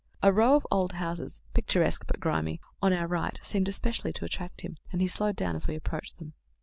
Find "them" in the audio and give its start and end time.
6.17-6.33